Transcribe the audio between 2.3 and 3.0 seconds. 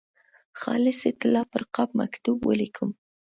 ولیکم.